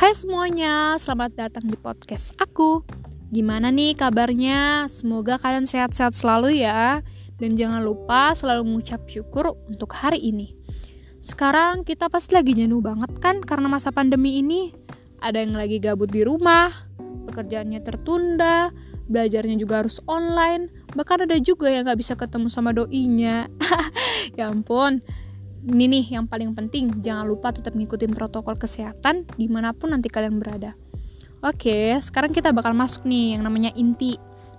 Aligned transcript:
Hai 0.00 0.16
semuanya, 0.16 0.96
selamat 0.96 1.36
datang 1.36 1.68
di 1.68 1.76
podcast 1.76 2.32
aku. 2.40 2.80
Gimana 3.28 3.68
nih 3.68 3.92
kabarnya? 3.92 4.88
Semoga 4.88 5.36
kalian 5.36 5.68
sehat-sehat 5.68 6.16
selalu 6.16 6.64
ya. 6.64 7.04
Dan 7.36 7.52
jangan 7.52 7.84
lupa 7.84 8.32
selalu 8.32 8.64
mengucap 8.64 9.04
syukur 9.04 9.52
untuk 9.68 9.92
hari 9.92 10.16
ini. 10.24 10.56
Sekarang 11.20 11.84
kita 11.84 12.08
pasti 12.08 12.32
lagi 12.32 12.56
jenuh 12.56 12.80
banget 12.80 13.12
kan 13.20 13.44
karena 13.44 13.68
masa 13.68 13.92
pandemi 13.92 14.40
ini. 14.40 14.72
Ada 15.20 15.44
yang 15.44 15.52
lagi 15.52 15.76
gabut 15.76 16.08
di 16.08 16.24
rumah, 16.24 16.72
pekerjaannya 17.28 17.84
tertunda, 17.84 18.72
belajarnya 19.04 19.60
juga 19.60 19.84
harus 19.84 20.00
online, 20.08 20.72
bahkan 20.96 21.28
ada 21.28 21.36
juga 21.44 21.68
yang 21.68 21.84
gak 21.84 22.00
bisa 22.00 22.16
ketemu 22.16 22.48
sama 22.48 22.72
doinya. 22.72 23.52
ya 24.40 24.48
ampun, 24.48 25.04
ini 25.66 25.84
nih 25.88 26.16
yang 26.16 26.24
paling 26.24 26.56
penting, 26.56 27.04
jangan 27.04 27.28
lupa 27.28 27.52
tetap 27.52 27.76
ngikutin 27.76 28.16
protokol 28.16 28.56
kesehatan 28.56 29.28
di 29.36 29.46
mana 29.48 29.76
pun 29.76 29.92
nanti 29.92 30.08
kalian 30.08 30.40
berada. 30.40 30.72
Oke, 31.40 31.96
sekarang 32.00 32.32
kita 32.36 32.52
bakal 32.52 32.76
masuk 32.76 33.04
nih 33.08 33.36
yang 33.36 33.44
namanya 33.44 33.72
inti. 33.76 34.16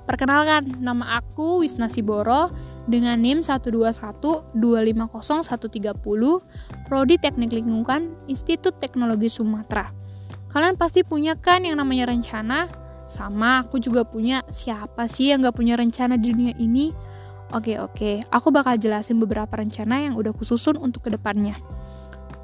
Perkenalkan, 0.10 0.82
nama 0.82 1.22
aku 1.22 1.62
Wisna 1.62 1.90
Siboro 1.90 2.50
dengan 2.90 3.22
NIM 3.22 3.46
121250130 3.46 4.58
Prodi 6.90 7.16
Teknik 7.22 7.54
Lingkungan 7.54 8.18
Institut 8.26 8.82
Teknologi 8.82 9.30
Sumatera. 9.30 9.94
Kalian 10.50 10.76
pasti 10.76 11.06
punya 11.06 11.38
kan 11.38 11.64
yang 11.64 11.78
namanya 11.78 12.10
rencana? 12.10 12.68
Sama, 13.06 13.62
aku 13.62 13.78
juga 13.78 14.02
punya. 14.02 14.42
Siapa 14.50 15.06
sih 15.06 15.30
yang 15.32 15.46
gak 15.46 15.56
punya 15.56 15.78
rencana 15.78 16.18
di 16.18 16.34
dunia 16.34 16.54
ini? 16.58 17.11
Oke, 17.52 17.76
oke. 17.76 18.24
Aku 18.32 18.48
bakal 18.48 18.80
jelasin 18.80 19.20
beberapa 19.20 19.52
rencana 19.60 20.00
yang 20.08 20.16
udah 20.16 20.32
kususun 20.32 20.80
untuk 20.80 21.04
ke 21.04 21.10
depannya. 21.12 21.60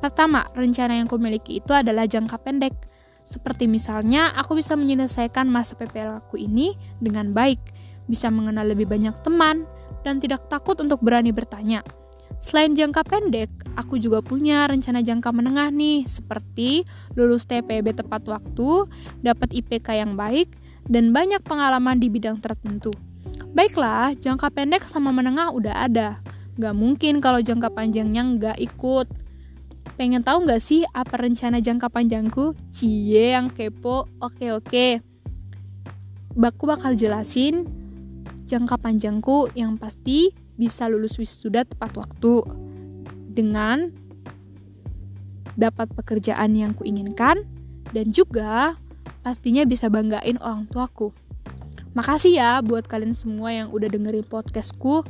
Pertama, 0.04 0.44
rencana 0.52 1.00
yang 1.00 1.08
kumiliki 1.08 1.64
itu 1.64 1.72
adalah 1.72 2.04
jangka 2.04 2.36
pendek. 2.44 2.76
Seperti 3.24 3.72
misalnya, 3.72 4.36
aku 4.36 4.60
bisa 4.60 4.76
menyelesaikan 4.76 5.48
masa 5.48 5.80
PPL 5.80 6.20
aku 6.20 6.36
ini 6.36 6.76
dengan 7.00 7.32
baik, 7.32 7.60
bisa 8.12 8.28
mengenal 8.28 8.68
lebih 8.68 8.88
banyak 8.88 9.16
teman, 9.24 9.64
dan 10.04 10.20
tidak 10.20 10.52
takut 10.52 10.76
untuk 10.84 11.00
berani 11.00 11.32
bertanya. 11.32 11.84
Selain 12.44 12.76
jangka 12.76 13.08
pendek, 13.08 13.50
aku 13.80 13.98
juga 13.98 14.20
punya 14.20 14.68
rencana 14.68 15.00
jangka 15.00 15.32
menengah 15.32 15.72
nih, 15.72 16.04
seperti 16.04 16.84
lulus 17.16 17.48
TPB 17.48 17.96
tepat 17.96 18.28
waktu, 18.28 18.92
dapat 19.24 19.56
IPK 19.56 20.04
yang 20.04 20.20
baik, 20.20 20.52
dan 20.88 21.16
banyak 21.16 21.40
pengalaman 21.48 21.96
di 21.96 22.12
bidang 22.12 22.44
tertentu. 22.44 22.92
Baiklah, 23.58 24.14
jangka 24.14 24.54
pendek 24.54 24.86
sama 24.86 25.10
menengah 25.10 25.50
udah 25.50 25.90
ada. 25.90 26.22
Gak 26.62 26.78
mungkin 26.78 27.18
kalau 27.18 27.42
jangka 27.42 27.74
panjangnya 27.74 28.22
nggak 28.22 28.58
ikut. 28.62 29.10
Pengen 29.98 30.22
tahu 30.22 30.46
nggak 30.46 30.62
sih 30.62 30.86
apa 30.94 31.18
rencana 31.18 31.58
jangka 31.58 31.90
panjangku? 31.90 32.54
Cie 32.70 33.34
yang 33.34 33.50
kepo. 33.50 34.06
Oke 34.22 34.54
oke. 34.54 35.02
Baku 36.38 36.70
bakal 36.70 36.94
jelasin 36.94 37.66
jangka 38.46 38.78
panjangku 38.78 39.50
yang 39.58 39.74
pasti 39.82 40.30
bisa 40.54 40.86
lulus 40.86 41.18
wisuda 41.18 41.66
tepat 41.66 41.98
waktu 41.98 42.46
dengan 43.34 43.90
dapat 45.58 45.90
pekerjaan 45.98 46.54
yang 46.54 46.78
kuinginkan 46.78 47.42
dan 47.90 48.06
juga 48.14 48.78
pastinya 49.26 49.66
bisa 49.66 49.90
banggain 49.90 50.38
orang 50.46 50.70
tuaku. 50.70 51.10
Makasih 51.98 52.38
ya 52.38 52.62
buat 52.62 52.86
kalian 52.86 53.18
semua 53.18 53.50
yang 53.50 53.74
udah 53.74 53.90
dengerin 53.90 54.22
podcastku. 54.22 55.02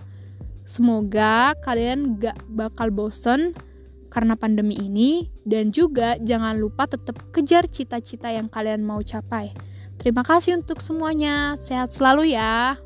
Semoga 0.63 1.51
kalian 1.59 2.15
gak 2.15 2.39
bakal 2.47 2.95
bosen 2.95 3.51
karena 4.07 4.39
pandemi 4.39 4.79
ini 4.79 5.27
dan 5.43 5.75
juga 5.75 6.15
jangan 6.23 6.55
lupa 6.55 6.87
tetap 6.87 7.19
kejar 7.35 7.67
cita-cita 7.67 8.31
yang 8.31 8.47
kalian 8.47 8.87
mau 8.87 9.03
capai. 9.03 9.51
Terima 9.99 10.23
kasih 10.23 10.63
untuk 10.63 10.79
semuanya. 10.79 11.59
Sehat 11.59 11.91
selalu 11.91 12.31
ya. 12.31 12.79